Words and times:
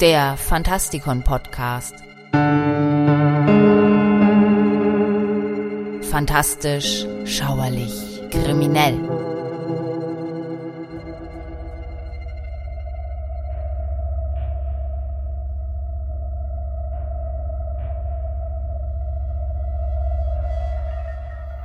der 0.00 0.36
Fantastikon 0.36 1.22
Podcast. 1.22 1.94
Fantastisch, 6.10 7.06
schauerlich, 7.24 8.22
kriminell. 8.30 8.98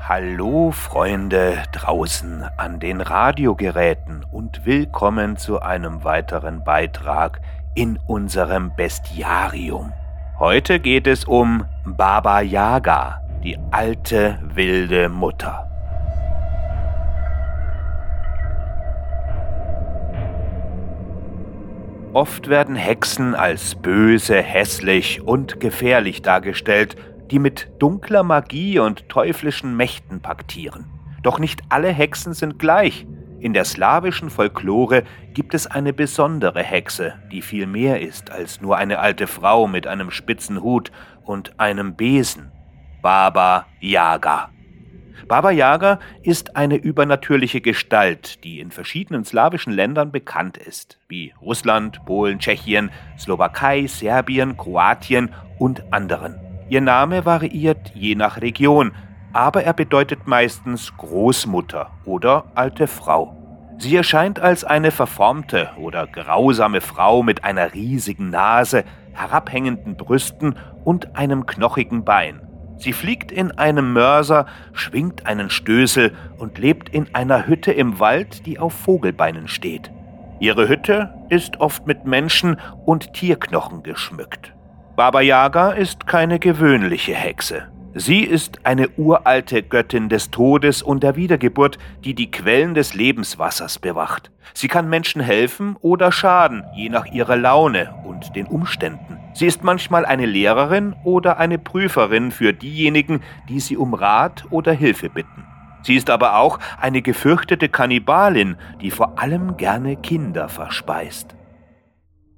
Hallo 0.08 0.72
Freunde 0.72 1.64
draußen 1.72 2.44
an 2.58 2.80
den 2.80 3.00
Radiogeräten 3.00 4.26
und 4.32 4.66
willkommen 4.66 5.38
zu 5.38 5.62
einem 5.62 6.04
weiteren 6.04 6.64
Beitrag 6.64 7.42
in 7.80 7.98
unserem 8.08 8.76
Bestiarium. 8.76 9.94
Heute 10.38 10.82
geht 10.82 11.08
es 11.08 11.24
um 11.24 11.64
Baba 11.86 12.42
Yaga, 12.42 13.22
die 13.42 13.58
alte 13.72 14.38
wilde 14.54 15.08
Mutter. 15.08 15.66
Oft 22.12 22.50
werden 22.50 22.76
Hexen 22.76 23.34
als 23.34 23.76
böse, 23.76 24.42
hässlich 24.42 25.22
und 25.22 25.62
gefährlich 25.62 26.22
dargestellt, 26.22 26.98
die 27.32 27.40
mit 27.40 27.72
dunkler 27.80 28.24
Magie 28.24 28.80
und 28.80 29.08
teuflischen 29.08 29.78
Mächten 29.78 30.20
paktieren. 30.20 30.84
Doch 31.24 31.40
nicht 31.40 31.62
alle 31.70 31.94
Hexen 31.94 32.34
sind 32.34 32.60
gleich. 32.60 33.08
In 33.42 33.54
der 33.54 33.64
slawischen 33.64 34.30
Folklore 34.30 35.04
gibt 35.34 35.54
es 35.54 35.66
eine 35.66 35.94
besondere 35.94 36.62
Hexe, 36.62 37.14
die 37.32 37.42
viel 37.42 37.68
mehr 37.68 38.02
ist 38.02 38.32
als 38.32 38.60
nur 38.60 38.76
eine 38.76 39.00
alte 39.00 39.28
Frau 39.28 39.66
mit 39.66 39.88
einem 39.88 40.12
spitzen 40.12 40.62
Hut 40.62 40.92
und 41.24 41.58
einem 41.58 41.96
Besen. 41.96 42.52
Baba 43.02 43.66
Yaga. 43.80 44.50
Baba 45.30 45.52
Yaga 45.52 46.00
ist 46.22 46.58
eine 46.58 46.76
übernatürliche 46.76 47.62
Gestalt, 47.62 48.44
die 48.44 48.60
in 48.60 48.72
verschiedenen 48.72 49.24
slawischen 49.24 49.72
Ländern 49.72 50.12
bekannt 50.12 50.58
ist, 50.58 50.98
wie 51.08 51.34
Russland, 51.42 52.04
Polen, 52.06 52.40
Tschechien, 52.40 52.90
Slowakei, 53.18 53.88
Serbien, 53.88 54.58
Kroatien 54.58 55.30
und 55.60 55.94
anderen. 55.94 56.36
Ihr 56.68 56.82
Name 56.82 57.26
variiert 57.26 57.92
je 57.96 58.16
nach 58.16 58.42
Region, 58.42 58.92
aber 59.34 59.64
er 59.64 59.74
bedeutet 59.74 60.28
meistens 60.28 60.96
Großmutter 60.98 61.92
oder 62.06 62.46
alte 62.56 62.88
Frau. 62.88 63.36
Sie 63.78 63.96
erscheint 63.96 64.40
als 64.40 64.64
eine 64.66 64.92
verformte 64.92 65.70
oder 65.78 66.06
grausame 66.06 66.82
Frau 66.82 67.24
mit 67.24 67.44
einer 67.44 67.74
riesigen 67.74 68.30
Nase, 68.30 68.84
herabhängenden 69.14 69.96
Brüsten 69.96 70.56
und 70.84 71.16
einem 71.16 71.46
knochigen 71.46 72.04
Bein. 72.04 72.42
Sie 72.78 72.94
fliegt 72.94 73.32
in 73.32 73.52
einem 73.52 73.94
Mörser, 73.94 74.46
schwingt 74.74 75.26
einen 75.26 75.50
Stößel 75.50 76.14
und 76.38 76.58
lebt 76.58 76.90
in 76.90 77.14
einer 77.14 77.48
Hütte 77.48 77.72
im 77.72 78.00
Wald, 78.00 78.46
die 78.46 78.60
auf 78.60 78.74
Vogelbeinen 78.74 79.48
steht. 79.48 79.92
Ihre 80.40 80.70
Hütte 80.70 81.14
ist 81.30 81.60
oft 81.60 81.86
mit 81.88 82.06
Menschen 82.06 82.60
und 82.86 83.14
Tierknochen 83.14 83.84
geschmückt. 83.84 84.54
Baba 84.96 85.22
Yaga 85.22 85.72
ist 85.72 86.08
keine 86.08 86.40
gewöhnliche 86.40 87.14
Hexe. 87.14 87.68
Sie 87.96 88.22
ist 88.22 88.66
eine 88.66 88.90
uralte 88.98 89.64
Göttin 89.64 90.10
des 90.10 90.30
Todes 90.30 90.84
und 90.84 91.02
der 91.02 91.16
Wiedergeburt, 91.16 91.80
die 92.04 92.14
die 92.14 92.30
Quellen 92.30 92.76
des 92.76 92.94
Lebenswassers 92.94 93.80
bewacht. 93.80 94.30
Sie 94.54 94.68
kann 94.68 94.90
Menschen 94.90 95.22
helfen 95.22 95.76
oder 95.82 96.12
schaden, 96.12 96.64
je 96.76 96.90
nach 96.90 97.08
ihrer 97.08 97.36
Laune 97.36 97.94
und 98.06 98.36
den 98.36 98.46
Umständen. 98.46 99.18
Sie 99.34 99.48
ist 99.48 99.64
manchmal 99.64 100.06
eine 100.06 100.28
Lehrerin 100.28 100.96
oder 101.04 101.40
eine 101.40 101.58
Prüferin 101.58 102.32
für 102.32 102.54
diejenigen, 102.54 103.22
die 103.48 103.60
sie 103.60 103.76
um 103.76 103.96
Rat 103.96 104.46
oder 104.52 104.72
Hilfe 104.72 105.10
bitten. 105.10 105.46
Sie 105.82 105.96
ist 105.96 106.12
aber 106.12 106.38
auch 106.38 106.60
eine 106.80 107.02
gefürchtete 107.02 107.70
Kannibalin, 107.70 108.58
die 108.82 108.92
vor 108.92 109.18
allem 109.18 109.58
gerne 109.58 109.96
Kinder 109.96 110.48
verspeist. 110.48 111.36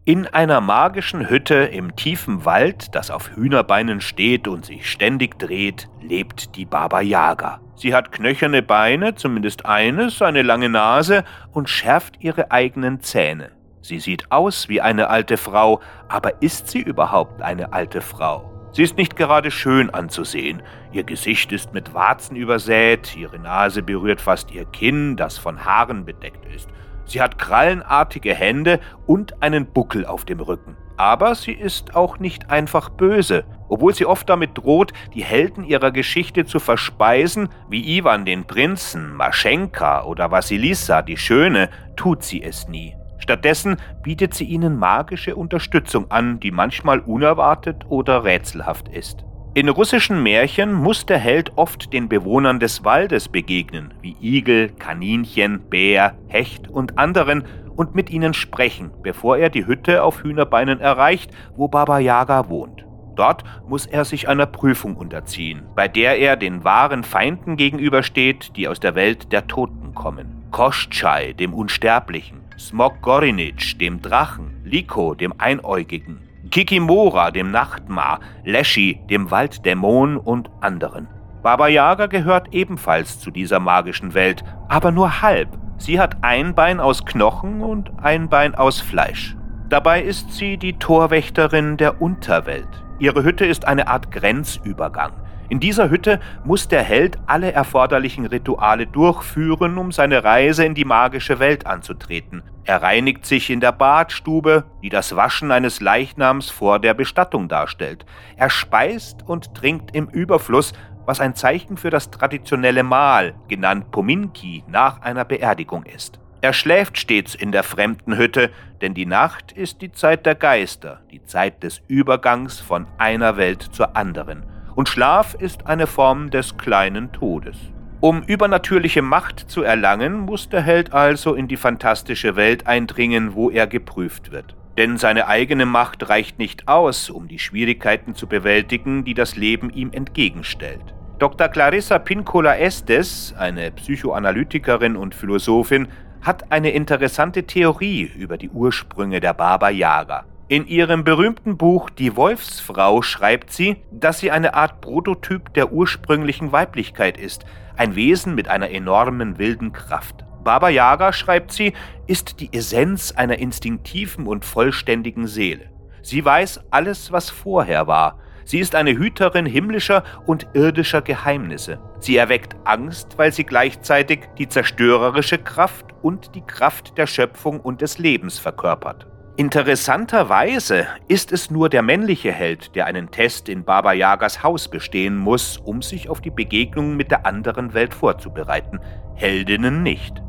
In 0.04 0.26
einer 0.26 0.62
magischen 0.62 1.30
Hütte 1.30 1.54
im 1.54 1.96
tiefen 1.96 2.44
Wald, 2.44 2.96
das 2.96 3.12
auf 3.12 3.36
Hühnerbeinen 3.36 4.02
steht 4.02 4.48
und 4.48 4.66
sich 4.66 4.90
ständig 4.90 5.38
dreht, 5.38 5.90
lebt 6.02 6.56
die 6.56 6.66
Baba 6.66 7.02
Yaga. 7.02 7.60
Sie 7.76 7.94
hat 7.94 8.12
knöcherne 8.12 8.64
Beine, 8.64 9.14
zumindest 9.14 9.68
eines, 9.68 10.20
eine 10.24 10.42
lange 10.42 10.70
Nase 10.70 11.24
und 11.52 11.70
schärft 11.70 12.16
ihre 12.20 12.50
eigenen 12.50 13.02
Zähne. 13.02 13.52
Sie 13.84 14.00
sieht 14.00 14.32
aus 14.32 14.70
wie 14.70 14.82
eine 14.82 15.12
alte 15.12 15.38
Frau, 15.38 15.82
aber 16.08 16.42
ist 16.42 16.70
sie 16.70 16.82
überhaupt 16.82 17.44
eine 17.44 17.72
alte 17.72 18.02
Frau? 18.02 18.52
Sie 18.72 18.82
ist 18.82 18.98
nicht 18.98 19.16
gerade 19.16 19.52
schön 19.52 19.92
anzusehen. 19.92 20.64
Ihr 20.92 21.04
Gesicht 21.04 21.52
ist 21.52 21.76
mit 21.76 21.94
Warzen 21.94 22.36
übersät, 22.36 23.16
ihre 23.16 23.38
Nase 23.38 23.84
berührt 23.84 24.20
fast 24.20 24.50
ihr 24.50 24.66
Kinn, 24.66 25.16
das 25.16 25.38
von 25.38 25.64
Haaren 25.64 26.06
bedeckt 26.06 26.44
ist. 26.56 26.71
Sie 27.12 27.22
hat 27.22 27.38
krallenartige 27.38 28.34
Hände 28.34 28.80
und 29.06 29.44
einen 29.44 29.66
Buckel 29.66 30.06
auf 30.06 30.24
dem 30.24 30.40
Rücken. 30.40 30.78
Aber 30.96 31.36
sie 31.36 31.52
ist 31.52 31.94
auch 31.94 32.20
nicht 32.20 32.50
einfach 32.50 32.88
böse, 32.88 33.44
obwohl 33.68 33.94
sie 33.94 34.06
oft 34.06 34.30
damit 34.30 34.58
droht, 34.58 34.94
die 35.14 35.26
Helden 35.26 35.66
ihrer 35.66 35.92
Geschichte 35.92 36.46
zu 36.46 36.62
verspeisen, 36.62 37.50
wie 37.70 37.98
Ivan 37.98 38.24
den 38.24 38.46
Prinzen, 38.46 39.14
Maschenka 39.14 40.06
oder 40.06 40.32
Vasilissa 40.32 41.02
die 41.02 41.18
Schöne, 41.18 41.70
tut 41.98 42.24
sie 42.24 42.42
es 42.42 42.70
nie. 42.70 42.96
Stattdessen 43.18 43.76
bietet 44.04 44.34
sie 44.34 44.46
ihnen 44.46 44.80
magische 44.80 45.36
Unterstützung 45.36 46.10
an, 46.12 46.40
die 46.40 46.52
manchmal 46.52 47.02
unerwartet 47.02 47.84
oder 47.90 48.24
rätselhaft 48.24 48.88
ist. 48.88 49.26
In 49.54 49.68
russischen 49.68 50.24
Märchen 50.24 50.72
muss 50.72 51.06
der 51.06 51.18
Held 51.18 51.58
oft 51.58 51.92
den 51.92 52.08
Bewohnern 52.08 52.62
des 52.62 52.86
Waldes 52.86 53.28
begegnen, 53.28 53.94
wie 54.02 54.16
Igel, 54.22 54.70
Kaninchen, 54.70 55.60
Bär, 55.70 56.16
Hecht 56.30 56.70
und 56.70 56.98
anderen, 56.98 57.44
und 57.76 57.94
mit 57.94 58.10
ihnen 58.10 58.34
sprechen, 58.34 58.92
bevor 59.04 59.38
er 59.38 59.50
die 59.50 59.68
Hütte 59.68 60.04
auf 60.04 60.24
Hühnerbeinen 60.24 60.80
erreicht, 60.80 61.32
wo 61.58 61.68
Baba 61.68 62.00
Yaga 62.00 62.48
wohnt. 62.48 62.86
Dort 63.16 63.44
muss 63.68 63.86
er 63.86 64.06
sich 64.06 64.30
einer 64.30 64.46
Prüfung 64.46 64.96
unterziehen, 64.96 65.64
bei 65.76 65.90
der 65.90 66.18
er 66.18 66.38
den 66.38 66.64
wahren 66.64 67.04
Feinden 67.04 67.58
gegenübersteht, 67.58 68.56
die 68.56 68.70
aus 68.70 68.80
der 68.80 68.96
Welt 68.96 69.34
der 69.34 69.48
Toten 69.48 69.94
kommen. 69.94 70.46
Koschai, 70.52 71.34
dem 71.34 71.54
Unsterblichen, 71.54 72.40
Smog 72.58 73.02
Gorinic, 73.02 73.78
dem 73.80 74.02
Drachen, 74.02 74.62
Liko, 74.64 75.14
dem 75.14 75.34
Einäugigen, 75.38 76.31
Kikimora, 76.52 77.32
dem 77.32 77.50
Nachtmar, 77.50 78.20
Leschi, 78.44 79.00
dem 79.10 79.32
Walddämon 79.32 80.18
und 80.18 80.50
anderen. 80.60 81.08
Baba 81.42 81.70
Yaga 81.70 82.08
gehört 82.08 82.50
ebenfalls 82.52 83.20
zu 83.20 83.32
dieser 83.32 83.60
magischen 83.60 84.14
Welt, 84.14 84.44
aber 84.68 84.92
nur 84.92 85.22
halb. 85.22 85.48
Sie 85.78 86.00
hat 86.00 86.18
ein 86.22 86.54
Bein 86.54 86.80
aus 86.80 87.06
Knochen 87.06 87.62
und 87.62 87.92
ein 88.02 88.30
Bein 88.30 88.54
aus 88.54 88.82
Fleisch. 88.82 89.36
Dabei 89.70 90.02
ist 90.02 90.34
sie 90.34 90.58
die 90.58 90.74
Torwächterin 90.74 91.78
der 91.78 92.02
Unterwelt. 92.02 92.68
Ihre 93.00 93.24
Hütte 93.24 93.46
ist 93.46 93.66
eine 93.66 93.88
Art 93.88 94.12
Grenzübergang. 94.12 95.14
In 95.52 95.60
dieser 95.60 95.90
Hütte 95.90 96.22
muss 96.46 96.70
der 96.70 96.82
Held 96.82 97.18
alle 97.26 97.52
erforderlichen 97.52 98.26
Rituale 98.26 98.88
durchführen, 98.88 99.78
um 99.78 99.92
seine 99.92 100.24
Reise 100.24 100.64
in 100.64 100.76
die 100.76 100.86
magische 100.86 101.40
Welt 101.40 101.68
anzutreten. 101.68 102.42
Er 102.64 102.82
reinigt 102.82 103.26
sich 103.26 103.50
in 103.50 103.60
der 103.60 103.74
Badstube, 103.74 104.64
die 104.82 104.88
das 104.88 105.14
Waschen 105.14 105.52
eines 105.52 105.82
Leichnams 105.82 106.50
vor 106.50 106.80
der 106.80 106.94
Bestattung 106.94 107.50
darstellt. 107.50 108.06
Er 108.38 108.50
speist 108.50 109.28
und 109.28 109.54
trinkt 109.54 109.94
im 109.94 110.08
Überfluss, 110.08 110.72
was 111.06 111.20
ein 111.20 111.36
Zeichen 111.36 111.76
für 111.76 111.90
das 111.90 112.12
traditionelle 112.12 112.84
Mahl, 112.84 113.36
genannt 113.50 113.92
Pominki, 113.92 114.64
nach 114.70 115.02
einer 115.02 115.26
Beerdigung 115.26 115.84
ist. 115.84 116.22
Er 116.40 116.54
schläft 116.54 116.98
stets 116.98 117.36
in 117.36 117.52
der 117.52 117.64
fremden 117.64 118.16
Hütte, 118.16 118.52
denn 118.80 118.94
die 118.94 119.06
Nacht 119.06 119.52
ist 119.52 119.82
die 119.82 119.92
Zeit 119.92 120.26
der 120.26 120.36
Geister, 120.36 121.02
die 121.12 121.26
Zeit 121.26 121.62
des 121.62 121.82
Übergangs 121.90 122.62
von 122.62 122.88
einer 122.98 123.36
Welt 123.36 123.62
zur 123.62 123.98
anderen 123.98 124.46
und 124.76 124.90
Schlaf 124.90 125.36
ist 125.36 125.68
eine 125.68 125.88
Form 125.88 126.30
des 126.30 126.58
kleinen 126.58 127.12
Todes. 127.12 127.58
Um 128.00 128.24
übernatürliche 128.24 129.04
Macht 129.04 129.40
zu 129.40 129.62
erlangen, 129.62 130.22
muss 130.22 130.50
der 130.50 130.62
Held 130.62 130.92
also 130.92 131.36
in 131.36 131.48
die 131.48 131.58
fantastische 131.58 132.36
Welt 132.36 132.66
eindringen, 132.66 133.36
wo 133.36 133.52
er 133.52 133.68
geprüft 133.68 134.32
wird. 134.32 134.56
Denn 134.78 134.98
seine 134.98 135.28
eigene 135.28 135.66
Macht 135.66 136.10
reicht 136.10 136.40
nicht 136.40 136.68
aus, 136.68 137.10
um 137.10 137.28
die 137.28 137.38
Schwierigkeiten 137.38 138.16
zu 138.16 138.26
bewältigen, 138.26 139.04
die 139.04 139.14
das 139.14 139.36
Leben 139.36 139.70
ihm 139.70 139.92
entgegenstellt. 139.92 140.96
Dr. 141.20 141.50
Clarissa 141.50 142.00
Pincola 142.00 142.58
Estes, 142.58 143.36
eine 143.38 143.70
Psychoanalytikerin 143.70 144.96
und 144.96 145.14
Philosophin, 145.14 145.88
hat 146.22 146.52
eine 146.52 146.72
interessante 146.72 147.44
Theorie 147.44 148.12
über 148.18 148.38
die 148.38 148.50
Ursprünge 148.50 149.20
der 149.20 149.36
Baba 149.36 149.70
Yaga. 149.70 150.26
In 150.52 150.68
ihrem 150.68 151.06
berühmten 151.06 151.56
Buch 151.56 151.90
Die 151.90 152.18
Wolfsfrau 152.18 153.02
schreibt 153.04 153.54
sie, 153.54 153.78
dass 153.90 154.20
sie 154.20 154.32
eine 154.32 154.54
Art 154.54 154.82
Prototyp 154.82 155.54
der 155.54 155.72
ursprünglichen 155.72 156.52
Weiblichkeit 156.52 157.18
ist, 157.18 157.46
ein 157.78 157.96
Wesen 157.96 158.36
mit 158.36 158.50
einer 158.50 158.70
enormen 158.70 159.38
wilden 159.38 159.72
Kraft. 159.72 160.26
Baba 160.44 160.68
Yaga, 160.68 161.14
schreibt 161.14 161.54
sie, 161.54 161.72
ist 162.06 162.42
die 162.42 162.52
Essenz 162.52 163.14
einer 163.14 163.40
instinktiven 163.40 164.28
und 164.28 164.44
vollständigen 164.44 165.26
Seele. 165.26 165.70
Sie 166.02 166.26
weiß 166.26 166.66
alles, 166.70 167.14
was 167.14 167.30
vorher 167.30 167.88
war. 167.88 168.20
Sie 168.44 168.60
ist 168.60 168.76
eine 168.76 168.92
Hüterin 168.92 169.46
himmlischer 169.46 170.04
und 170.26 170.48
irdischer 170.54 171.02
Geheimnisse. 171.02 171.80
Sie 172.02 172.18
erweckt 172.18 172.58
Angst, 172.66 173.18
weil 173.18 173.32
sie 173.32 173.46
gleichzeitig 173.46 174.28
die 174.38 174.50
zerstörerische 174.50 175.38
Kraft 175.38 175.86
und 176.02 176.36
die 176.36 176.46
Kraft 176.46 176.98
der 176.98 177.08
Schöpfung 177.08 177.62
und 177.62 177.80
des 177.80 178.00
Lebens 178.00 178.38
verkörpert. 178.38 179.08
Interessanterweise 179.42 180.86
ist 181.08 181.32
es 181.32 181.50
nur 181.50 181.68
der 181.68 181.82
männliche 181.82 182.32
Held, 182.32 182.76
der 182.76 182.86
einen 182.86 183.10
Test 183.10 183.50
in 183.50 183.64
Baba 183.64 183.92
Yagas 183.92 184.44
Haus 184.44 184.70
bestehen 184.70 185.18
muss, 185.18 185.58
um 185.58 185.82
sich 185.82 186.10
auf 186.10 186.22
die 186.22 186.30
Begegnung 186.30 186.96
mit 186.96 187.10
der 187.10 187.26
anderen 187.26 187.74
Welt 187.74 187.96
vorzubereiten. 187.96 188.80
Heldinnen 189.16 189.82
nicht. 189.82 190.22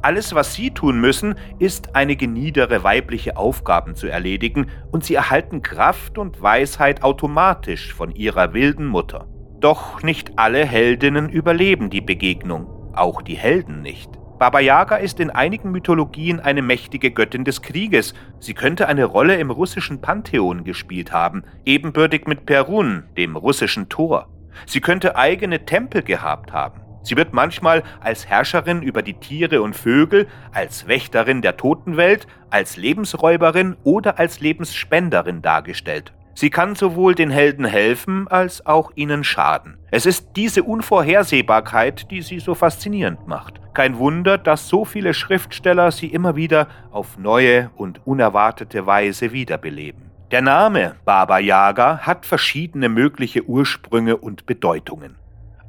Alles, 0.00 0.34
was 0.34 0.54
sie 0.54 0.70
tun 0.70 0.98
müssen, 0.98 1.34
ist 1.58 1.94
einige 1.94 2.26
niedere 2.26 2.82
weibliche 2.82 3.36
Aufgaben 3.36 3.96
zu 3.96 4.06
erledigen, 4.06 4.70
und 4.90 5.04
sie 5.04 5.16
erhalten 5.16 5.60
Kraft 5.60 6.16
und 6.16 6.40
Weisheit 6.40 7.02
automatisch 7.02 7.92
von 7.92 8.12
ihrer 8.12 8.54
wilden 8.54 8.86
Mutter. 8.86 9.28
Doch 9.60 10.02
nicht 10.02 10.38
alle 10.38 10.64
Heldinnen 10.64 11.28
überleben 11.28 11.90
die 11.90 12.00
Begegnung, 12.00 12.94
auch 12.94 13.20
die 13.20 13.36
Helden 13.36 13.82
nicht. 13.82 14.08
Baba 14.38 14.58
Yaga 14.58 14.96
ist 14.96 15.20
in 15.20 15.30
einigen 15.30 15.70
Mythologien 15.70 16.40
eine 16.40 16.60
mächtige 16.60 17.12
Göttin 17.12 17.44
des 17.44 17.62
Krieges. 17.62 18.14
Sie 18.40 18.52
könnte 18.52 18.88
eine 18.88 19.04
Rolle 19.04 19.36
im 19.36 19.52
russischen 19.52 20.00
Pantheon 20.00 20.64
gespielt 20.64 21.12
haben, 21.12 21.44
ebenbürtig 21.64 22.26
mit 22.26 22.44
Perun, 22.44 23.04
dem 23.16 23.36
russischen 23.36 23.88
Tor. 23.88 24.28
Sie 24.66 24.80
könnte 24.80 25.14
eigene 25.14 25.64
Tempel 25.64 26.02
gehabt 26.02 26.52
haben. 26.52 26.80
Sie 27.04 27.16
wird 27.16 27.32
manchmal 27.32 27.84
als 28.00 28.26
Herrscherin 28.26 28.82
über 28.82 29.02
die 29.02 29.14
Tiere 29.14 29.62
und 29.62 29.76
Vögel, 29.76 30.26
als 30.52 30.88
Wächterin 30.88 31.40
der 31.40 31.56
Totenwelt, 31.56 32.26
als 32.50 32.76
Lebensräuberin 32.76 33.76
oder 33.84 34.18
als 34.18 34.40
Lebensspenderin 34.40 35.42
dargestellt. 35.42 36.12
Sie 36.34 36.50
kann 36.50 36.74
sowohl 36.74 37.14
den 37.14 37.30
Helden 37.30 37.64
helfen 37.64 38.26
als 38.28 38.66
auch 38.66 38.90
ihnen 38.96 39.22
schaden. 39.22 39.78
Es 39.90 40.04
ist 40.04 40.30
diese 40.34 40.64
Unvorhersehbarkeit, 40.64 42.10
die 42.10 42.22
sie 42.22 42.40
so 42.40 42.54
faszinierend 42.54 43.28
macht. 43.28 43.60
Kein 43.72 43.98
Wunder, 43.98 44.36
dass 44.36 44.68
so 44.68 44.84
viele 44.84 45.14
Schriftsteller 45.14 45.92
sie 45.92 46.08
immer 46.08 46.34
wieder 46.34 46.66
auf 46.90 47.18
neue 47.18 47.70
und 47.76 48.00
unerwartete 48.04 48.86
Weise 48.86 49.32
wiederbeleben. 49.32 50.10
Der 50.32 50.42
Name 50.42 50.96
Baba 51.04 51.38
Yaga 51.38 51.98
hat 51.98 52.26
verschiedene 52.26 52.88
mögliche 52.88 53.44
Ursprünge 53.44 54.16
und 54.16 54.46
Bedeutungen. 54.46 55.16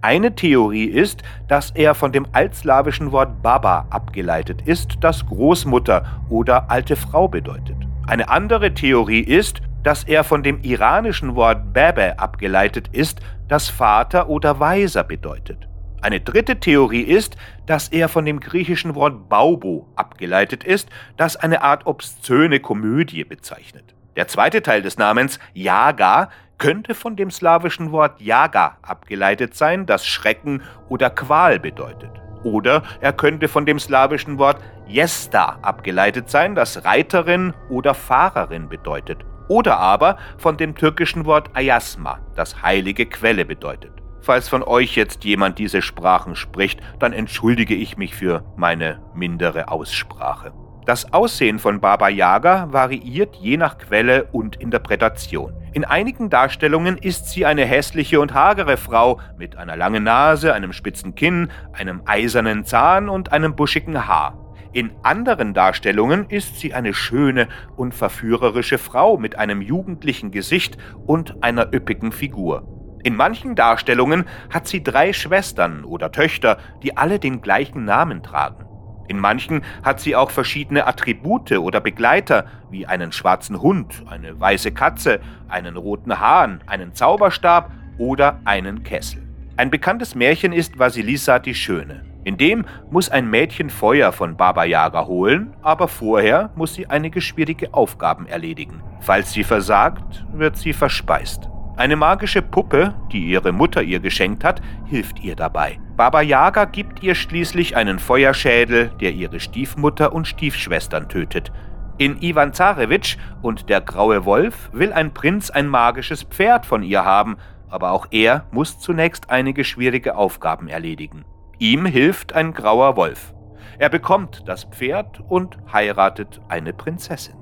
Eine 0.02 0.36
Theorie 0.36 0.86
ist, 0.86 1.24
dass 1.48 1.72
er 1.72 1.96
von 1.96 2.12
dem 2.12 2.28
altslawischen 2.32 3.12
Wort 3.12 3.42
Baba 3.42 3.88
abgeleitet 3.90 4.62
ist, 4.66 4.98
das 5.02 5.26
Großmutter 5.26 6.24
oder 6.30 6.70
alte 6.70 6.96
Frau 6.96 7.28
bedeutet. 7.28 7.78
Eine 8.08 8.30
andere 8.30 8.74
Theorie 8.74 9.22
ist, 9.22 9.62
dass 9.86 10.04
er 10.04 10.24
von 10.24 10.42
dem 10.42 10.62
iranischen 10.64 11.36
Wort 11.36 11.72
Bebe 11.72 12.18
abgeleitet 12.18 12.90
ist, 12.92 13.22
das 13.48 13.70
Vater 13.70 14.30
oder 14.30 14.60
Weiser 14.60 15.04
bedeutet. 15.04 15.68
Eine 16.02 16.22
dritte 16.22 16.60
Theorie 16.60 17.04
ist, 17.04 17.38
dass 17.68 17.90
er 17.90 18.10
von 18.10 18.26
dem 18.26 18.40
griechischen 18.40 18.96
Wort 18.96 19.30
Baubo 19.30 19.88
abgeleitet 19.96 20.64
ist, 20.64 20.90
das 21.18 21.36
eine 21.36 21.62
Art 21.62 21.86
obszöne 21.86 22.60
Komödie 22.60 23.24
bezeichnet. 23.24 23.94
Der 24.16 24.28
zweite 24.28 24.64
Teil 24.64 24.82
des 24.82 24.98
Namens 24.98 25.40
Jaga 25.54 26.30
könnte 26.58 26.96
von 26.96 27.16
dem 27.16 27.30
slawischen 27.30 27.92
Wort 27.92 28.20
Jaga 28.20 28.78
abgeleitet 28.82 29.54
sein, 29.54 29.86
das 29.86 30.08
Schrecken 30.08 30.64
oder 30.90 31.12
Qual 31.12 31.60
bedeutet. 31.60 32.12
Oder 32.44 32.82
er 33.02 33.14
könnte 33.14 33.48
von 33.48 33.68
dem 33.68 33.78
slawischen 33.78 34.40
Wort 34.40 34.58
Jesta 34.88 35.60
abgeleitet 35.62 36.32
sein, 36.32 36.56
das 36.56 36.86
Reiterin 36.86 37.54
oder 37.70 37.94
Fahrerin 37.94 38.68
bedeutet 38.68 39.24
oder 39.48 39.78
aber 39.78 40.18
von 40.38 40.58
dem 40.58 40.76
türkischen 40.76 41.26
Wort 41.26 41.50
Ayasma, 41.54 42.20
das 42.36 42.62
heilige 42.62 43.06
Quelle 43.06 43.46
bedeutet. 43.46 43.92
Falls 44.22 44.50
von 44.50 44.64
euch 44.64 44.96
jetzt 44.96 45.24
jemand 45.24 45.60
diese 45.60 45.84
Sprachen 45.84 46.36
spricht, 46.36 46.80
dann 47.00 47.14
entschuldige 47.14 47.76
ich 47.76 47.96
mich 47.96 48.16
für 48.16 48.44
meine 48.56 49.00
mindere 49.14 49.68
Aussprache. 49.68 50.52
Das 50.86 51.14
Aussehen 51.14 51.58
von 51.58 51.80
Baba 51.80 52.10
Yaga 52.10 52.72
variiert 52.72 53.36
je 53.38 53.58
nach 53.58 53.80
Quelle 53.80 54.26
und 54.32 54.56
Interpretation. 54.56 55.52
In 55.74 55.84
einigen 55.84 56.30
Darstellungen 56.30 56.98
ist 56.98 57.30
sie 57.30 57.46
eine 57.46 57.66
hässliche 57.66 58.20
und 58.20 58.36
hagere 58.36 58.78
Frau 58.78 59.20
mit 59.38 59.58
einer 59.58 59.76
langen 59.76 60.04
Nase, 60.04 60.54
einem 60.54 60.74
spitzen 60.74 61.16
Kinn, 61.16 61.52
einem 61.74 62.04
eisernen 62.06 62.66
Zahn 62.66 63.10
und 63.10 63.32
einem 63.32 63.56
buschigen 63.56 64.08
Haar. 64.08 64.45
In 64.76 64.92
anderen 65.04 65.54
Darstellungen 65.54 66.26
ist 66.28 66.60
sie 66.60 66.74
eine 66.74 66.94
schöne 66.94 67.48
und 67.78 67.96
verführerische 67.96 68.78
Frau 68.78 69.16
mit 69.16 69.40
einem 69.40 69.62
jugendlichen 69.62 70.32
Gesicht 70.32 70.78
und 71.06 71.42
einer 71.42 71.74
üppigen 71.74 72.12
Figur. 72.12 73.00
In 73.02 73.16
manchen 73.16 73.56
Darstellungen 73.56 74.26
hat 74.50 74.68
sie 74.68 74.84
drei 74.84 75.14
Schwestern 75.14 75.86
oder 75.86 76.12
Töchter, 76.12 76.58
die 76.84 76.98
alle 76.98 77.20
den 77.20 77.42
gleichen 77.42 77.86
Namen 77.86 78.22
tragen. 78.22 78.66
In 79.08 79.18
manchen 79.18 79.62
hat 79.82 80.02
sie 80.02 80.14
auch 80.14 80.30
verschiedene 80.30 80.86
Attribute 80.88 81.54
oder 81.54 81.80
Begleiter, 81.80 82.46
wie 82.70 82.86
einen 82.86 83.14
schwarzen 83.14 83.62
Hund, 83.62 84.04
eine 84.10 84.38
weiße 84.38 84.74
Katze, 84.74 85.22
einen 85.48 85.78
roten 85.78 86.20
Hahn, 86.20 86.62
einen 86.68 86.94
Zauberstab 86.94 87.72
oder 87.98 88.42
einen 88.44 88.84
Kessel. 88.84 89.24
Ein 89.56 89.70
bekanntes 89.70 90.16
Märchen 90.16 90.52
ist 90.52 90.78
Vasilisa 90.78 91.40
die 91.40 91.56
Schöne. 91.56 92.15
In 92.26 92.38
dem 92.38 92.66
muss 92.90 93.08
ein 93.08 93.30
Mädchen 93.30 93.70
Feuer 93.70 94.12
von 94.12 94.36
Baba 94.36 94.64
Yaga 94.64 95.06
holen, 95.06 95.56
aber 95.62 95.88
vorher 95.88 96.50
muss 96.56 96.74
sie 96.74 96.88
einige 96.88 97.22
schwierige 97.22 97.72
Aufgaben 97.76 98.26
erledigen. 98.26 98.82
Falls 99.00 99.32
sie 99.32 99.44
versagt, 99.44 100.26
wird 100.34 100.58
sie 100.58 100.74
verspeist. 100.74 101.48
Eine 101.78 101.96
magische 101.96 102.42
Puppe, 102.42 102.96
die 103.12 103.28
ihre 103.28 103.52
Mutter 103.52 103.84
ihr 103.84 104.00
geschenkt 104.00 104.44
hat, 104.44 104.60
hilft 104.86 105.20
ihr 105.20 105.36
dabei. 105.36 105.80
Baba 105.96 106.22
Yaga 106.22 106.66
gibt 106.66 107.04
ihr 107.04 107.14
schließlich 107.14 107.76
einen 107.76 108.00
Feuerschädel, 108.00 108.90
der 109.00 109.12
ihre 109.12 109.40
Stiefmutter 109.40 110.12
und 110.12 110.28
Stiefschwestern 110.28 111.10
tötet. 111.10 111.52
In 112.00 112.20
Ivan 112.24 112.54
Zarewitsch 112.54 113.18
und 113.44 113.70
der 113.70 113.82
graue 113.82 114.26
Wolf 114.26 114.72
will 114.74 114.94
ein 114.94 115.14
Prinz 115.14 115.52
ein 115.52 115.68
magisches 115.68 116.24
Pferd 116.24 116.66
von 116.66 116.82
ihr 116.82 117.06
haben, 117.06 117.38
aber 117.70 117.92
auch 117.92 118.08
er 118.10 118.48
muss 118.52 118.80
zunächst 118.80 119.30
einige 119.30 119.64
schwierige 119.64 120.18
Aufgaben 120.18 120.70
erledigen. 120.70 121.24
Ihm 121.60 121.86
hilft 121.86 122.34
ein 122.34 122.54
grauer 122.54 122.98
Wolf. 122.98 123.34
Er 123.78 123.90
bekommt 123.90 124.44
das 124.46 124.66
Pferd 124.66 125.22
und 125.28 125.58
heiratet 125.72 126.42
eine 126.50 126.74
Prinzessin. 126.74 127.36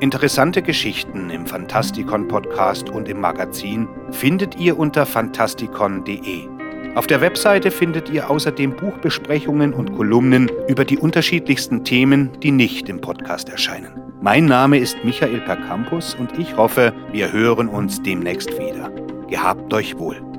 Interessante 0.00 0.62
Geschichten 0.62 1.30
im 1.30 1.46
Fantastikon 1.46 2.28
Podcast 2.28 2.90
und 2.90 3.08
im 3.08 3.20
Magazin 3.20 3.88
findet 4.10 4.56
ihr 4.56 4.78
unter 4.78 5.06
fantastikon.de. 5.06 6.48
Auf 6.94 7.06
der 7.06 7.20
Webseite 7.20 7.70
findet 7.70 8.10
ihr 8.10 8.30
außerdem 8.30 8.76
Buchbesprechungen 8.76 9.72
und 9.72 9.96
Kolumnen 9.96 10.50
über 10.68 10.84
die 10.84 10.98
unterschiedlichsten 10.98 11.84
Themen, 11.84 12.30
die 12.40 12.52
nicht 12.52 12.88
im 12.88 13.00
Podcast 13.00 13.48
erscheinen. 13.48 14.00
Mein 14.20 14.44
Name 14.46 14.78
ist 14.78 14.96
Michael 15.04 15.40
Percampus 15.40 16.14
und 16.14 16.38
ich 16.38 16.56
hoffe, 16.56 16.92
wir 17.10 17.32
hören 17.32 17.68
uns 17.68 18.00
demnächst 18.02 18.52
wieder. 18.58 18.90
Gehabt 19.28 19.72
euch 19.74 19.98
wohl. 19.98 20.33